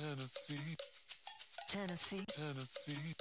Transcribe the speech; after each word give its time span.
Tennessee, 0.00 0.76
Tennessee, 1.68 2.24
Tennessee. 2.24 3.14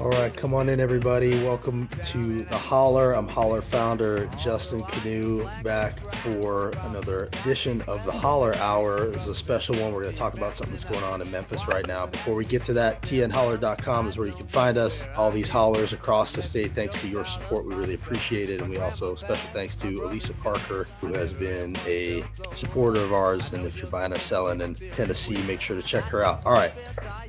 All 0.00 0.10
right, 0.10 0.36
come 0.36 0.52
on 0.52 0.68
in, 0.68 0.78
everybody. 0.78 1.42
Welcome 1.42 1.88
to 2.08 2.42
the 2.42 2.58
Holler. 2.58 3.14
I'm 3.14 3.26
Holler 3.26 3.62
founder 3.62 4.26
Justin 4.38 4.82
Kanew 4.82 5.62
back 5.62 5.98
for 6.16 6.72
another 6.82 7.30
edition 7.40 7.80
of 7.88 8.04
the 8.04 8.12
Holler 8.12 8.54
Hour. 8.56 9.06
Is 9.06 9.28
a 9.28 9.34
special 9.34 9.76
one. 9.76 9.94
We're 9.94 10.02
going 10.02 10.12
to 10.12 10.18
talk 10.18 10.34
about 10.34 10.54
something 10.54 10.74
that's 10.74 10.84
going 10.84 11.02
on 11.04 11.22
in 11.22 11.30
Memphis 11.30 11.66
right 11.66 11.86
now. 11.86 12.04
Before 12.04 12.34
we 12.34 12.44
get 12.44 12.64
to 12.64 12.74
that, 12.74 13.00
tnholler.com 13.00 14.08
is 14.08 14.18
where 14.18 14.26
you 14.26 14.34
can 14.34 14.46
find 14.46 14.76
us. 14.76 15.02
All 15.16 15.30
these 15.30 15.48
hollers 15.48 15.94
across 15.94 16.32
the 16.32 16.42
state, 16.42 16.72
thanks 16.72 17.00
to 17.00 17.08
your 17.08 17.24
support, 17.24 17.64
we 17.64 17.74
really 17.74 17.94
appreciate 17.94 18.50
it. 18.50 18.60
And 18.60 18.68
we 18.68 18.76
also 18.76 19.14
special 19.14 19.48
thanks 19.54 19.74
to 19.78 20.04
Elisa 20.04 20.34
Parker, 20.34 20.84
who 21.00 21.14
has 21.14 21.32
been 21.32 21.76
a 21.86 22.22
supporter 22.54 23.00
of 23.00 23.14
ours. 23.14 23.54
And 23.54 23.64
if 23.64 23.78
you're 23.78 23.90
buying 23.90 24.12
or 24.12 24.18
selling 24.18 24.60
in 24.60 24.74
Tennessee, 24.74 25.42
make 25.44 25.62
sure 25.62 25.76
to 25.76 25.82
check 25.82 26.04
her 26.04 26.22
out. 26.22 26.44
All 26.44 26.52
right, 26.52 26.74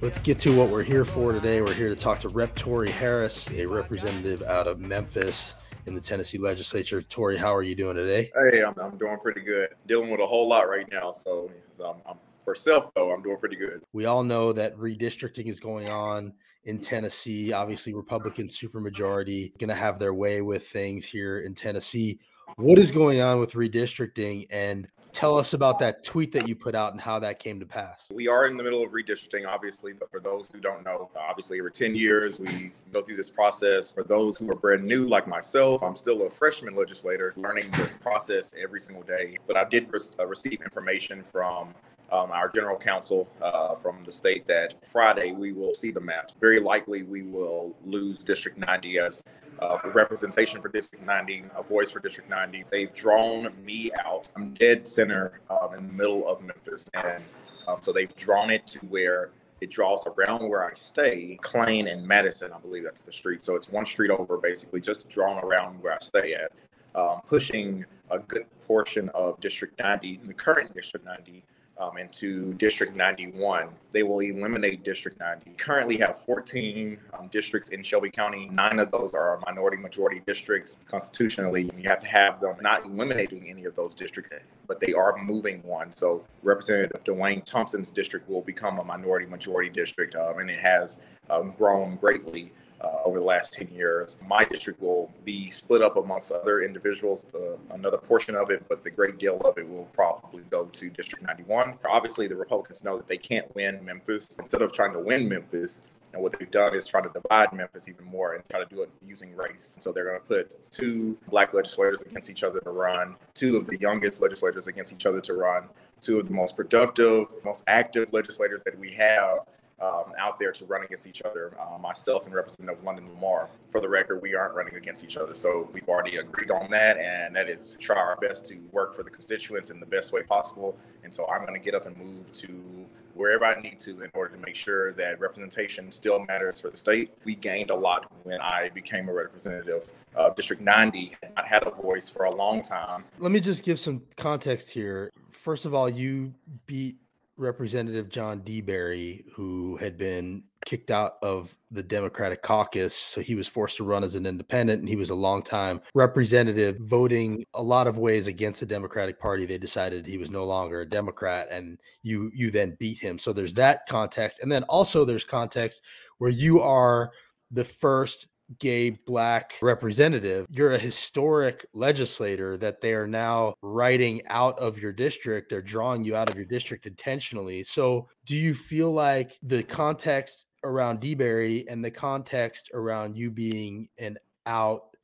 let's 0.01 0.17
get 0.17 0.39
to 0.39 0.53
what 0.53 0.67
we're 0.67 0.83
here 0.83 1.05
for 1.05 1.31
today. 1.31 1.52
We're 1.61 1.73
here 1.75 1.89
to 1.89 1.95
talk 1.95 2.19
to 2.21 2.29
Rep. 2.29 2.55
Torrey 2.55 2.89
Harris, 2.89 3.47
a 3.51 3.65
representative 3.67 4.41
out 4.41 4.65
of 4.65 4.79
Memphis 4.79 5.53
in 5.85 5.93
the 5.93 6.01
Tennessee 6.01 6.39
legislature. 6.39 7.01
Tory, 7.01 7.37
how 7.37 7.53
are 7.53 7.61
you 7.61 7.75
doing 7.75 7.95
today? 7.95 8.31
Hey, 8.33 8.63
I'm, 8.63 8.73
I'm 8.79 8.97
doing 8.97 9.17
pretty 9.21 9.41
good. 9.41 9.69
Dealing 9.85 10.09
with 10.09 10.19
a 10.19 10.25
whole 10.25 10.49
lot 10.49 10.67
right 10.67 10.87
now. 10.91 11.11
So, 11.11 11.51
so 11.71 11.91
I'm, 11.91 12.01
I'm, 12.09 12.17
for 12.43 12.55
self, 12.55 12.91
though, 12.95 13.11
I'm 13.11 13.21
doing 13.21 13.37
pretty 13.37 13.55
good. 13.55 13.83
We 13.93 14.05
all 14.05 14.23
know 14.23 14.51
that 14.53 14.75
redistricting 14.77 15.45
is 15.45 15.59
going 15.59 15.89
on 15.91 16.33
in 16.63 16.79
Tennessee. 16.79 17.53
Obviously, 17.53 17.93
Republican 17.93 18.47
supermajority 18.47 19.55
going 19.59 19.69
to 19.69 19.75
have 19.75 19.99
their 19.99 20.13
way 20.13 20.41
with 20.41 20.67
things 20.67 21.05
here 21.05 21.39
in 21.39 21.53
Tennessee. 21.53 22.19
What 22.55 22.79
is 22.79 22.91
going 22.91 23.21
on 23.21 23.39
with 23.39 23.51
redistricting? 23.51 24.47
And 24.49 24.87
tell 25.13 25.37
us 25.37 25.53
about 25.53 25.79
that 25.79 26.03
tweet 26.03 26.31
that 26.33 26.47
you 26.47 26.55
put 26.55 26.75
out 26.75 26.91
and 26.91 26.99
how 26.99 27.19
that 27.19 27.39
came 27.39 27.59
to 27.59 27.65
pass. 27.65 28.07
We 28.11 28.27
are 28.27 28.47
in 28.47 28.57
the 28.57 28.63
middle 28.63 28.83
of 28.83 28.91
redistricting, 28.91 29.47
obviously, 29.47 29.93
but 29.93 30.09
for 30.11 30.19
those 30.19 30.49
who 30.51 30.59
don't 30.59 30.83
know, 30.83 31.09
obviously, 31.15 31.59
every 31.59 31.71
10 31.71 31.95
years 31.95 32.39
we 32.39 32.71
go 32.91 33.01
through 33.01 33.15
this 33.17 33.29
process. 33.29 33.93
For 33.93 34.03
those 34.03 34.37
who 34.37 34.49
are 34.51 34.55
brand 34.55 34.83
new, 34.83 35.07
like 35.07 35.27
myself, 35.27 35.83
I'm 35.83 35.95
still 35.95 36.25
a 36.25 36.29
freshman 36.29 36.75
legislator 36.75 37.33
learning 37.37 37.69
this 37.71 37.93
process 37.93 38.53
every 38.61 38.81
single 38.81 39.03
day. 39.03 39.37
But 39.47 39.55
I 39.55 39.63
did 39.65 39.91
re- 39.93 39.99
uh, 40.19 40.25
receive 40.25 40.61
information 40.61 41.23
from 41.31 41.73
um, 42.13 42.29
our 42.31 42.47
general 42.47 42.77
counsel 42.77 43.27
uh, 43.41 43.73
from 43.75 44.03
the 44.03 44.11
state 44.11 44.45
that 44.45 44.75
Friday 44.87 45.31
we 45.31 45.51
will 45.51 45.73
see 45.73 45.89
the 45.89 45.99
maps. 45.99 46.35
Very 46.39 46.59
likely 46.59 47.01
we 47.01 47.23
will 47.23 47.75
lose 47.83 48.23
District 48.23 48.57
90 48.57 48.99
as 48.99 49.23
uh, 49.59 49.77
for 49.77 49.89
representation 49.89 50.61
for 50.61 50.69
District 50.69 51.03
90, 51.03 51.45
a 51.55 51.63
voice 51.63 51.89
for 51.89 51.99
District 51.99 52.29
90. 52.29 52.65
They've 52.69 52.93
drawn 52.93 53.51
me 53.65 53.91
out. 54.05 54.27
I'm 54.35 54.53
dead 54.53 54.87
center 54.87 55.41
um, 55.49 55.73
in 55.75 55.87
the 55.87 55.93
middle 55.93 56.27
of 56.29 56.41
Memphis. 56.41 56.87
And 56.93 57.23
um, 57.67 57.77
so 57.81 57.91
they've 57.91 58.15
drawn 58.15 58.51
it 58.51 58.67
to 58.67 58.79
where 58.79 59.31
it 59.61 59.71
draws 59.71 60.05
around 60.05 60.47
where 60.47 60.63
I 60.63 60.73
stay, 60.73 61.39
Klain 61.41 61.91
and 61.91 62.05
Madison, 62.05 62.51
I 62.53 62.59
believe 62.59 62.83
that's 62.83 63.01
the 63.01 63.13
street. 63.13 63.43
So 63.43 63.55
it's 63.55 63.69
one 63.69 63.85
street 63.85 64.11
over, 64.11 64.37
basically, 64.37 64.81
just 64.81 65.09
drawn 65.09 65.43
around 65.43 65.81
where 65.81 65.93
I 65.93 65.99
stay 65.99 66.33
at, 66.33 66.51
um, 66.93 67.21
pushing 67.25 67.85
a 68.11 68.19
good 68.19 68.45
portion 68.67 69.09
of 69.09 69.39
District 69.39 69.79
90, 69.79 70.19
the 70.25 70.33
current 70.33 70.75
District 70.75 71.05
90, 71.05 71.43
um, 71.83 71.97
into 71.97 72.53
District 72.53 72.95
91. 72.95 73.69
They 73.91 74.03
will 74.03 74.19
eliminate 74.19 74.83
District 74.83 75.19
90. 75.19 75.51
Currently 75.57 75.97
have 75.97 76.19
14 76.19 76.97
um, 77.17 77.27
districts 77.27 77.69
in 77.69 77.83
Shelby 77.83 78.09
County. 78.09 78.49
Nine 78.51 78.79
of 78.79 78.91
those 78.91 79.13
are 79.13 79.39
minority 79.45 79.77
majority 79.77 80.21
districts. 80.25 80.77
Constitutionally, 80.85 81.69
you 81.77 81.89
have 81.89 81.99
to 81.99 82.07
have 82.07 82.39
them 82.39 82.55
not 82.61 82.85
eliminating 82.85 83.49
any 83.49 83.65
of 83.65 83.75
those 83.75 83.93
districts, 83.93 84.31
but 84.67 84.79
they 84.79 84.93
are 84.93 85.15
moving 85.17 85.61
one. 85.63 85.95
So 85.95 86.25
Representative 86.41 87.03
Dwayne 87.03 87.43
Thompson's 87.45 87.91
district 87.91 88.29
will 88.29 88.41
become 88.41 88.79
a 88.79 88.83
minority 88.83 89.25
majority 89.25 89.69
district, 89.69 90.15
um, 90.15 90.39
and 90.39 90.49
it 90.49 90.59
has 90.59 90.97
um, 91.29 91.53
grown 91.57 91.95
greatly 91.97 92.51
uh, 92.83 92.97
over 93.05 93.19
the 93.19 93.25
last 93.25 93.53
10 93.53 93.69
years. 93.69 94.17
My 94.27 94.43
district 94.43 94.81
will 94.81 95.11
be 95.23 95.49
split 95.49 95.81
up 95.81 95.97
amongst 95.97 96.31
other 96.31 96.61
individuals, 96.61 97.25
uh, 97.33 97.57
another 97.73 97.97
portion 97.97 98.35
of 98.35 98.51
it, 98.51 98.65
but 98.67 98.83
the 98.83 98.89
great 98.89 99.17
deal 99.17 99.37
of 99.41 99.57
it 99.57 99.67
will 99.67 99.87
probably 99.93 100.43
go 100.49 100.65
to 100.65 100.89
District 100.89 101.23
91. 101.25 101.77
Obviously, 101.85 102.27
the 102.27 102.35
Republicans 102.35 102.83
know 102.83 102.97
that 102.97 103.07
they 103.07 103.17
can't 103.17 103.53
win 103.55 103.83
Memphis. 103.83 104.35
Instead 104.39 104.61
of 104.61 104.73
trying 104.73 104.93
to 104.93 104.99
win 104.99 105.29
Memphis, 105.29 105.81
and 106.13 106.21
what 106.21 106.37
they've 106.37 106.51
done 106.51 106.75
is 106.75 106.87
try 106.87 107.01
to 107.01 107.09
divide 107.09 107.51
Memphis 107.53 107.89
even 107.89 108.05
more 108.05 108.33
and 108.33 108.43
try 108.49 108.63
to 108.63 108.65
do 108.67 108.83
it 108.83 108.89
using 109.05 109.35
race. 109.35 109.77
So 109.79 109.91
they're 109.91 110.05
going 110.05 110.19
to 110.19 110.25
put 110.25 110.71
two 110.71 111.17
black 111.27 111.53
legislators 111.53 112.03
against 112.03 112.29
each 112.29 112.43
other 112.43 112.59
to 112.59 112.69
run, 112.69 113.15
two 113.33 113.57
of 113.57 113.65
the 113.65 113.79
youngest 113.79 114.21
legislators 114.21 114.67
against 114.67 114.93
each 114.93 115.07
other 115.07 115.21
to 115.21 115.33
run, 115.33 115.63
two 116.01 116.19
of 116.19 116.27
the 116.27 116.33
most 116.33 116.55
productive, 116.55 117.27
most 117.43 117.63
active 117.65 118.13
legislators 118.13 118.61
that 118.63 118.77
we 118.77 118.93
have 118.93 119.39
um, 119.83 120.13
out 120.17 120.39
there 120.39 120.51
to 120.51 120.65
run 120.65 120.83
against 120.83 121.07
each 121.07 121.21
other. 121.23 121.55
Uh, 121.59 121.77
myself 121.77 122.25
and 122.25 122.33
Representative 122.33 122.83
London 122.83 123.09
Lamar. 123.09 123.49
For 123.69 123.81
the 123.81 123.89
record, 123.89 124.21
we 124.21 124.35
aren't 124.35 124.55
running 124.55 124.75
against 124.75 125.03
each 125.03 125.17
other, 125.17 125.35
so 125.35 125.69
we've 125.73 125.87
already 125.89 126.17
agreed 126.17 126.51
on 126.51 126.69
that, 126.71 126.97
and 126.97 127.35
that 127.35 127.49
is 127.49 127.75
try 127.79 127.97
our 127.97 128.15
best 128.17 128.45
to 128.45 128.57
work 128.71 128.95
for 128.95 129.03
the 129.03 129.09
constituents 129.09 129.69
in 129.69 129.79
the 129.79 129.85
best 129.85 130.13
way 130.13 130.23
possible. 130.23 130.77
And 131.03 131.13
so 131.13 131.27
I'm 131.27 131.41
going 131.41 131.59
to 131.59 131.63
get 131.63 131.75
up 131.75 131.85
and 131.85 131.97
move 131.97 132.31
to 132.31 132.85
wherever 133.13 133.45
I 133.45 133.59
need 133.61 133.79
to 133.79 134.01
in 134.01 134.09
order 134.13 134.35
to 134.35 134.41
make 134.41 134.55
sure 134.55 134.93
that 134.93 135.19
representation 135.19 135.91
still 135.91 136.19
matters 136.25 136.59
for 136.59 136.69
the 136.69 136.77
state. 136.77 137.11
We 137.25 137.35
gained 137.35 137.69
a 137.69 137.75
lot 137.75 138.11
when 138.23 138.41
I 138.41 138.69
became 138.69 139.07
a 139.09 139.13
representative 139.13 139.91
of 140.15 140.35
District 140.35 140.61
90. 140.61 141.15
I 141.37 141.45
had 141.45 141.67
a 141.67 141.69
voice 141.69 142.09
for 142.09 142.25
a 142.25 142.35
long 142.35 142.63
time. 142.63 143.03
Let 143.19 143.31
me 143.31 143.39
just 143.39 143.63
give 143.63 143.79
some 143.79 144.01
context 144.17 144.69
here. 144.71 145.11
First 145.29 145.65
of 145.65 145.73
all, 145.73 145.89
you 145.89 146.33
beat 146.65 146.97
Representative 147.37 148.09
John 148.09 148.41
DeBerry, 148.41 149.23
who 149.33 149.77
had 149.77 149.97
been 149.97 150.43
kicked 150.65 150.91
out 150.91 151.15
of 151.21 151.55
the 151.71 151.83
Democratic 151.83 152.41
caucus. 152.41 152.95
So 152.95 153.21
he 153.21 153.35
was 153.35 153.47
forced 153.47 153.77
to 153.77 153.83
run 153.83 154.03
as 154.03 154.15
an 154.15 154.25
independent, 154.25 154.79
and 154.79 154.87
he 154.87 154.95
was 154.95 155.09
a 155.09 155.15
longtime 155.15 155.81
representative, 155.95 156.77
voting 156.77 157.43
a 157.53 157.61
lot 157.61 157.87
of 157.87 157.97
ways 157.97 158.27
against 158.27 158.59
the 158.59 158.65
Democratic 158.65 159.19
Party. 159.19 159.45
They 159.45 159.57
decided 159.57 160.05
he 160.05 160.17
was 160.17 160.31
no 160.31 160.45
longer 160.45 160.81
a 160.81 160.85
Democrat, 160.85 161.47
and 161.49 161.79
you 162.03 162.31
you 162.33 162.51
then 162.51 162.77
beat 162.79 162.99
him. 162.99 163.17
So 163.17 163.33
there's 163.33 163.55
that 163.55 163.87
context, 163.87 164.41
and 164.41 164.51
then 164.51 164.63
also 164.63 165.03
there's 165.03 165.25
context 165.25 165.83
where 166.19 166.31
you 166.31 166.61
are 166.61 167.11
the 167.51 167.65
first 167.65 168.27
gay 168.59 168.89
black 168.89 169.53
representative 169.61 170.45
you're 170.49 170.73
a 170.73 170.77
historic 170.77 171.65
legislator 171.73 172.57
that 172.57 172.81
they 172.81 172.93
are 172.93 173.07
now 173.07 173.55
writing 173.61 174.21
out 174.27 174.57
of 174.59 174.79
your 174.79 174.91
district. 174.91 175.49
They're 175.49 175.61
drawing 175.61 176.03
you 176.03 176.15
out 176.15 176.29
of 176.29 176.35
your 176.35 176.45
district 176.45 176.85
intentionally. 176.85 177.63
So 177.63 178.07
do 178.25 178.35
you 178.35 178.53
feel 178.53 178.91
like 178.91 179.37
the 179.41 179.63
context 179.63 180.45
around 180.63 181.01
DeBerry 181.01 181.65
and 181.67 181.83
the 181.83 181.91
context 181.91 182.69
around 182.73 183.17
you 183.17 183.31
being 183.31 183.89
an 183.97 184.17
out 184.45 184.95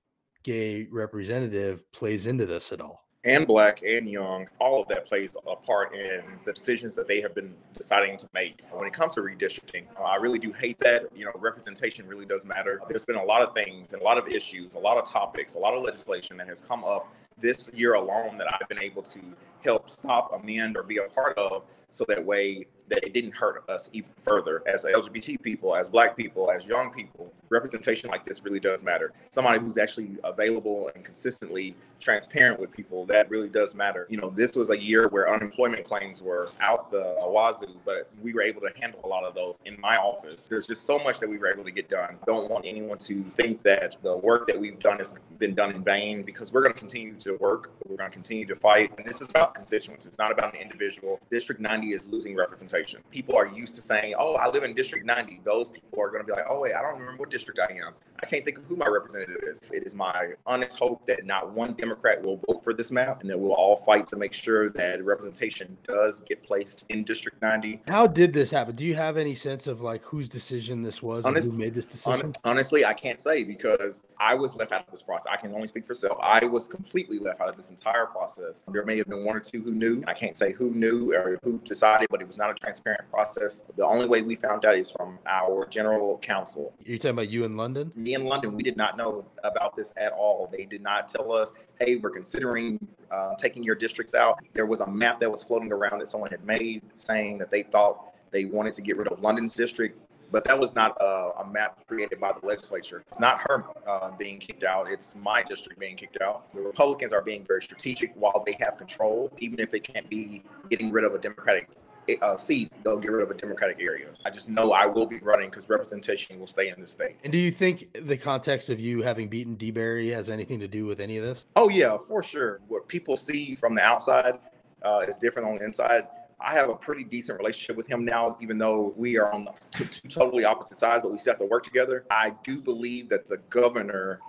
gay 0.44 0.88
representative 0.92 1.90
plays 1.92 2.28
into 2.28 2.46
this 2.46 2.72
at 2.72 2.82
all 2.82 3.09
and 3.26 3.46
black 3.46 3.82
and 3.86 4.10
young, 4.10 4.48
all 4.60 4.82
of 4.82 4.88
that 4.88 5.06
plays 5.06 5.32
a 5.46 5.56
part 5.56 5.94
in 5.94 6.22
the 6.46 6.54
decisions 6.54 6.96
that 6.96 7.08
they 7.08 7.20
have 7.20 7.36
been 7.36 7.54
deciding 7.76 8.18
to 8.18 8.30
make. 8.34 8.62
When 8.72 8.88
it 8.88 8.94
comes 8.94 9.16
to 9.16 9.22
redistricting, 9.22 9.86
uh, 10.00 10.04
I 10.04 10.16
really 10.16 10.40
do 10.40 10.54
hate 10.54 10.78
that. 10.80 11.08
You 11.16 11.26
know, 11.26 11.32
representation 11.36 12.08
really 12.08 12.26
does 12.26 12.46
matter. 12.46 12.82
There's 12.88 13.06
been 13.06 13.18
a 13.18 13.24
lot 13.24 13.42
of 13.42 13.54
things 13.54 13.92
and 13.94 14.02
a 14.02 14.06
lot 14.06 14.18
of 14.18 14.28
issues, 14.28 14.76
a 14.76 14.80
lot 14.80 14.98
of 14.98 15.10
topics, 15.10 15.56
a 15.56 15.60
lot 15.60 15.74
of 15.74 15.84
legislation 15.84 16.38
that 16.38 16.48
has 16.48 16.62
come 16.62 16.84
up 16.84 17.14
this 17.38 17.70
year 17.74 17.96
alone 17.96 18.38
that 18.38 18.48
I've 18.54 18.68
been 18.70 18.80
able 18.80 19.02
to 19.04 19.20
help 19.64 19.90
stop, 19.90 20.34
amend, 20.34 20.78
or 20.78 20.84
be 20.84 20.98
a 20.98 21.04
part 21.04 21.38
of 21.38 21.64
so 21.92 22.06
that 22.08 22.24
way 22.24 22.68
that 22.90 23.04
it 23.04 23.14
didn't 23.14 23.36
hurt 23.36 23.64
us 23.70 23.90
even 23.94 24.10
further 24.22 24.64
as 24.68 24.84
LGBT 24.84 25.42
people, 25.42 25.76
as 25.76 25.90
black 25.90 26.18
people, 26.18 26.52
as 26.52 26.66
young 26.66 26.92
people. 26.92 27.32
Representation 27.50 28.10
like 28.10 28.26
this 28.26 28.44
really 28.44 28.60
does 28.60 28.84
matter. 28.84 29.14
Somebody 29.30 29.60
who's 29.60 29.78
actually 29.78 30.18
available 30.24 30.92
and 30.94 31.04
consistently 31.04 31.76
transparent 32.00 32.60
with 32.60 32.72
people, 32.72 33.06
that 33.06 33.30
really 33.30 33.50
does 33.50 33.76
matter. 33.76 34.06
You 34.10 34.18
know, 34.18 34.30
this 34.30 34.56
was 34.56 34.70
a 34.70 34.78
year 34.78 35.08
where 35.08 35.32
unemployment 35.32 35.84
claims 35.84 36.22
were 36.22 36.50
out 36.62 36.92
the 36.92 37.16
wazoo, 37.20 37.76
but 37.86 38.10
we 38.22 38.34
were 38.34 38.42
able 38.42 38.62
to 38.62 38.72
handle 38.80 39.02
a 39.04 39.08
lot 39.08 39.24
of 39.24 39.36
those 39.36 39.58
in 39.66 39.80
my 39.82 39.98
office. 39.98 40.48
There's 40.48 40.68
just 40.68 40.86
so 40.86 41.00
much 41.00 41.20
that 41.20 41.30
we 41.30 41.38
were 41.38 41.52
able 41.52 41.64
to 41.64 41.72
get 41.72 41.90
done. 41.90 42.18
Don't 42.26 42.50
want 42.50 42.66
anyone 42.66 42.98
to 43.00 43.24
think 43.36 43.62
that 43.64 43.98
the 44.02 44.16
work 44.16 44.48
that 44.48 44.60
we've 44.60 44.80
done 44.80 45.00
has 45.00 45.14
been 45.38 45.56
done 45.56 45.72
in 45.72 45.84
vain 45.84 46.24
because 46.24 46.54
we're 46.54 46.62
going 46.62 46.74
to 46.74 46.80
continue 46.80 47.16
to 47.16 47.34
work. 47.38 47.72
We're 47.88 47.98
going 47.98 48.10
to 48.10 48.14
continue 48.14 48.46
to 48.46 48.56
fight. 48.56 48.92
And 48.98 49.06
this 49.06 49.22
is 49.22 49.30
about 49.30 49.56
constituents. 49.56 50.06
It's 50.06 50.18
not 50.18 50.32
about 50.32 50.54
an 50.54 50.62
individual. 50.62 51.20
District 51.30 51.60
90 51.60 51.88
is 51.90 52.08
losing 52.08 52.36
representation. 52.36 52.79
People 53.12 53.36
are 53.36 53.48
used 53.48 53.76
to 53.76 53.82
saying, 53.82 54.16
oh, 54.18 54.36
I 54.36 54.50
live 54.50 54.64
in 54.64 54.74
District 54.74 55.06
90. 55.06 55.42
Those 55.44 55.70
people 55.70 56.02
are 56.02 56.10
going 56.10 56.22
to 56.22 56.26
be 56.26 56.34
like, 56.34 56.46
oh, 56.50 56.60
wait, 56.60 56.74
I 56.74 56.82
don't 56.82 57.00
remember 57.00 57.20
what 57.20 57.30
district 57.30 57.60
I 57.60 57.74
am. 57.74 57.94
I 58.22 58.26
can't 58.26 58.44
think 58.44 58.58
of 58.58 58.66
who 58.66 58.76
my 58.76 58.88
representative 58.88 59.42
is. 59.44 59.62
It 59.72 59.86
is 59.86 59.96
my 59.96 60.34
honest 60.46 60.78
hope 60.78 61.06
that 61.06 61.26
not 61.26 61.52
one 61.52 61.74
Democrat 61.74 62.22
will 62.22 62.42
vote 62.48 62.64
for 62.64 62.74
this 62.74 62.92
map 62.92 63.22
and 63.22 63.30
that 63.30 63.38
we'll 63.38 63.54
all 63.54 63.78
fight 63.78 64.08
to 64.08 64.18
make 64.18 64.34
sure 64.34 64.70
that 64.72 65.04
representation 65.04 65.78
does 65.88 66.22
get 66.22 66.44
placed 66.44 66.86
in 66.90 67.04
District 67.04 67.42
90. 67.42 67.82
How 67.88 68.08
did 68.08 68.34
this 68.34 68.52
happen? 68.52 68.76
Do 68.76 68.84
you 68.84 68.96
have 68.96 69.18
any 69.18 69.36
sense 69.36 69.68
of 69.68 69.82
like 69.82 70.04
whose 70.04 70.28
decision 70.28 70.84
this 70.84 71.02
was 71.02 71.26
and 71.26 71.38
who 71.38 71.52
made 71.52 71.74
this 71.74 71.86
decision? 71.86 72.34
honestly, 72.44 72.86
I 72.86 72.94
can't 72.94 73.22
say 73.22 73.44
because 73.44 74.02
I 74.20 74.36
was 74.36 74.56
left 74.56 74.72
out 74.72 74.82
of 74.82 74.92
this 74.92 75.02
process. 75.02 75.32
I 75.32 75.38
can 75.38 75.54
only 75.54 75.68
speak 75.68 75.86
for 75.86 75.94
self. 75.94 76.18
I 76.22 76.44
was 76.46 76.68
completely 76.68 77.20
left 77.20 77.42
out 77.42 77.50
of 77.50 77.56
this 77.56 77.70
entire 77.70 78.06
process. 78.06 78.64
There 78.68 78.86
may 78.86 78.98
have 78.98 79.08
been 79.08 79.24
one 79.24 79.36
or 79.36 79.40
two 79.40 79.62
who 79.62 79.72
knew. 79.72 80.04
I 80.08 80.14
can't 80.14 80.36
say 80.36 80.52
who 80.52 80.72
knew 80.72 81.14
or 81.14 81.40
who 81.44 81.60
decided, 81.60 82.08
but 82.10 82.22
it 82.22 82.28
was 82.28 82.38
not 82.38 82.52
a 82.52 82.54
transparent 82.54 83.10
process. 83.10 83.64
The 83.78 83.86
only 83.86 84.08
way 84.08 84.22
we 84.22 84.36
found 84.36 84.66
out 84.66 84.76
is 84.76 84.92
from 84.92 85.20
our 85.26 85.68
general 85.68 86.18
counsel. 86.20 86.74
You're 86.84 86.98
talking 86.98 87.12
about 87.12 87.30
you 87.30 87.46
in 87.46 87.56
London? 87.56 87.92
In 88.14 88.26
London, 88.26 88.56
we 88.56 88.64
did 88.64 88.76
not 88.76 88.98
know 88.98 89.24
about 89.44 89.76
this 89.76 89.94
at 89.96 90.14
all. 90.14 90.50
They 90.52 90.66
did 90.66 90.82
not 90.82 91.10
tell 91.10 91.32
us, 91.32 91.54
hey, 91.80 91.98
we're 91.98 92.10
considering 92.10 92.80
uh, 93.12 93.36
taking 93.36 93.64
your 93.64 93.76
districts 93.76 94.16
out. 94.16 94.40
There 94.54 94.66
was 94.66 94.80
a 94.80 94.88
map 94.88 95.20
that 95.20 95.30
was 95.30 95.44
floating 95.44 95.72
around 95.72 96.00
that 96.00 96.08
someone 96.08 96.32
had 96.32 96.44
made 96.44 96.82
saying 96.98 97.38
that 97.38 97.52
they 97.52 97.64
thought 97.64 98.14
they 98.32 98.46
wanted 98.46 98.74
to 98.74 98.82
get 98.82 98.98
rid 98.98 99.08
of 99.08 99.20
London's 99.22 99.54
district. 99.54 100.00
But 100.32 100.44
that 100.44 100.60
was 100.60 100.76
not 100.76 100.96
a, 101.02 101.32
a 101.40 101.52
map 101.52 101.88
created 101.88 102.20
by 102.20 102.32
the 102.32 102.46
legislature. 102.46 103.04
It's 103.08 103.20
not 103.20 103.42
her 103.48 103.66
uh, 103.88 104.12
being 104.18 104.40
kicked 104.40 104.64
out. 104.64 104.90
It's 104.90 105.16
my 105.16 105.42
district 105.42 105.80
being 105.80 105.96
kicked 105.96 106.22
out. 106.22 106.54
The 106.54 106.62
Republicans 106.62 107.14
are 107.14 107.22
being 107.22 107.44
very 107.44 107.62
strategic 107.64 108.14
while 108.16 108.44
they 108.46 108.56
have 108.60 108.78
control, 108.78 109.32
even 109.40 109.60
if 109.60 109.74
it 109.74 109.84
can't 109.84 110.08
be 110.10 110.44
getting 110.70 110.92
rid 110.92 111.04
of 111.04 111.16
a 111.16 111.18
Democratic 111.18 111.70
uh, 112.18 112.36
seat, 112.36 112.72
they'll 112.84 112.98
get 112.98 113.12
rid 113.12 113.24
of 113.24 113.32
a 113.32 113.34
Democratic 113.34 113.82
area. 113.82 114.08
I 114.26 114.30
just 114.30 114.50
know 114.50 114.72
I 114.72 114.86
will 114.86 115.06
be 115.06 115.20
running 115.20 115.50
because 115.50 115.70
representation 115.70 116.40
will 116.40 116.48
stay 116.48 116.70
in 116.70 116.80
the 116.80 116.88
state. 116.88 117.18
And 117.24 117.32
do 117.32 117.38
you 117.38 117.52
think 117.52 118.08
the 118.08 118.18
context 118.18 118.70
of 118.70 118.80
you 118.80 119.02
having 119.02 119.28
beaten 119.28 119.56
DeBerry 119.56 120.14
has 120.14 120.30
anything 120.30 120.60
to 120.60 120.68
do 120.68 120.86
with 120.86 121.00
any 121.00 121.18
of 121.18 121.24
this? 121.24 121.46
Oh 121.56 121.70
yeah, 121.70 121.98
for 121.98 122.24
sure. 122.24 122.60
What 122.68 122.88
people 122.88 123.16
see 123.16 123.56
from 123.56 123.76
the 123.76 123.82
outside 123.82 124.40
uh, 124.84 125.06
is 125.08 125.18
different 125.18 125.48
on 125.48 125.58
the 125.58 125.66
inside. 125.66 126.08
I 126.42 126.54
have 126.54 126.70
a 126.70 126.76
pretty 126.76 127.04
decent 127.04 127.38
relationship 127.38 127.76
with 127.76 127.88
him 127.88 128.06
now, 128.06 128.38
even 128.40 128.58
though 128.58 128.94
we 128.96 129.18
are 129.18 129.32
on 129.34 129.46
two, 129.72 129.86
two 129.86 130.08
totally 130.08 130.46
opposite 130.46 130.78
sides, 130.78 131.04
but 131.04 131.12
we 131.12 131.18
still 131.18 131.34
have 131.34 131.40
to 131.40 131.46
work 131.46 131.64
together. 131.64 132.06
I 132.10 132.34
do 132.44 132.62
believe 132.62 133.10
that 133.10 133.28
the 133.30 133.38
governor 133.50 134.22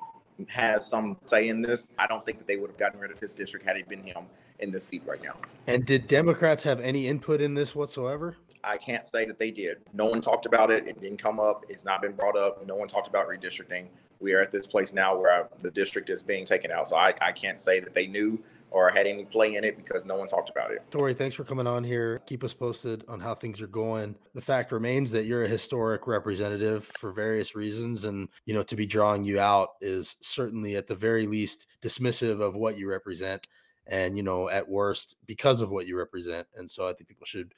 has 0.48 0.86
some 0.86 1.18
say 1.26 1.48
in 1.48 1.62
this. 1.62 1.90
I 1.98 2.08
don't 2.08 2.24
think 2.26 2.38
that 2.38 2.48
they 2.48 2.56
would 2.56 2.70
have 2.70 2.78
gotten 2.78 2.98
rid 2.98 3.12
of 3.12 3.20
his 3.20 3.32
district 3.32 3.64
had 3.64 3.76
it 3.76 3.88
been 3.88 4.02
him 4.02 4.24
in 4.60 4.70
this 4.70 4.84
seat 4.84 5.02
right 5.06 5.22
now. 5.22 5.36
And 5.66 5.84
did 5.84 6.08
Democrats 6.08 6.62
have 6.64 6.80
any 6.80 7.06
input 7.06 7.40
in 7.40 7.54
this 7.54 7.74
whatsoever? 7.74 8.36
I 8.62 8.76
can't 8.76 9.06
say 9.06 9.24
that 9.24 9.38
they 9.38 9.50
did. 9.50 9.78
No 9.92 10.06
one 10.06 10.20
talked 10.20 10.46
about 10.46 10.70
it. 10.70 10.86
It 10.86 11.00
didn't 11.00 11.18
come 11.18 11.40
up. 11.40 11.64
It's 11.68 11.84
not 11.84 12.02
been 12.02 12.12
brought 12.12 12.36
up. 12.36 12.66
No 12.66 12.76
one 12.76 12.88
talked 12.88 13.08
about 13.08 13.28
redistricting. 13.28 13.88
We 14.20 14.34
are 14.34 14.40
at 14.40 14.50
this 14.50 14.66
place 14.66 14.92
now 14.92 15.16
where 15.16 15.48
the 15.58 15.70
district 15.70 16.10
is 16.10 16.22
being 16.22 16.44
taken 16.44 16.70
out. 16.70 16.88
So 16.88 16.96
I, 16.96 17.14
I 17.22 17.32
can't 17.32 17.58
say 17.58 17.80
that 17.80 17.94
they 17.94 18.06
knew 18.06 18.42
or 18.70 18.90
had 18.90 19.06
any 19.06 19.24
play 19.24 19.56
in 19.56 19.64
it 19.64 19.76
because 19.76 20.04
no 20.04 20.16
one 20.16 20.28
talked 20.28 20.50
about 20.50 20.70
it. 20.70 20.82
Torrey, 20.90 21.14
thanks 21.14 21.34
for 21.34 21.42
coming 21.42 21.66
on 21.66 21.82
here. 21.82 22.20
Keep 22.26 22.44
us 22.44 22.54
posted 22.54 23.04
on 23.08 23.18
how 23.18 23.34
things 23.34 23.60
are 23.60 23.66
going. 23.66 24.14
The 24.34 24.42
fact 24.42 24.72
remains 24.72 25.10
that 25.10 25.24
you're 25.24 25.44
a 25.44 25.48
historic 25.48 26.06
representative 26.06 26.90
for 26.98 27.10
various 27.12 27.56
reasons. 27.56 28.04
And, 28.04 28.28
you 28.46 28.54
know, 28.54 28.62
to 28.62 28.76
be 28.76 28.86
drawing 28.86 29.24
you 29.24 29.40
out 29.40 29.70
is 29.80 30.16
certainly 30.20 30.76
at 30.76 30.86
the 30.86 30.94
very 30.94 31.26
least 31.26 31.66
dismissive 31.82 32.40
of 32.40 32.54
what 32.54 32.78
you 32.78 32.88
represent. 32.88 33.46
And, 33.90 34.16
you 34.16 34.22
know, 34.22 34.48
at 34.48 34.68
worst, 34.68 35.16
because 35.26 35.60
of 35.60 35.70
what 35.70 35.86
you 35.86 35.98
represent. 35.98 36.46
And 36.54 36.70
so 36.70 36.88
I 36.88 36.92
think 36.92 37.08
people 37.08 37.26
should 37.26 37.52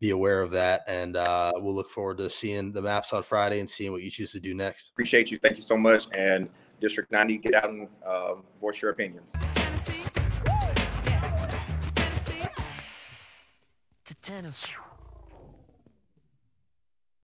be 0.00 0.10
aware 0.10 0.42
of 0.42 0.50
that. 0.52 0.82
And 0.86 1.16
uh, 1.16 1.52
we'll 1.56 1.74
look 1.74 1.90
forward 1.90 2.18
to 2.18 2.30
seeing 2.30 2.72
the 2.72 2.82
maps 2.82 3.12
on 3.12 3.22
Friday 3.22 3.58
and 3.60 3.68
seeing 3.68 3.90
what 3.90 4.02
you 4.02 4.10
choose 4.10 4.32
to 4.32 4.40
do 4.40 4.54
next. 4.54 4.90
Appreciate 4.90 5.30
you. 5.30 5.38
Thank 5.38 5.56
you 5.56 5.62
so 5.62 5.76
much. 5.76 6.06
And 6.12 6.48
District 6.80 7.10
90, 7.10 7.38
get 7.38 7.54
out 7.54 7.70
and 7.70 7.88
um, 8.06 8.44
voice 8.60 8.80
your 8.80 8.90
opinions. 8.92 9.34
to 14.04 14.14
Tennessee. 14.22 14.68